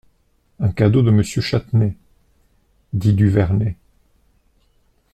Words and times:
Un 0.59 0.69
cadeau 0.71 1.03
de 1.03 1.11
Monsieur 1.11 1.43
Châtenay, 1.43 1.95
dit 2.91 3.13
Duvernet. 3.13 3.77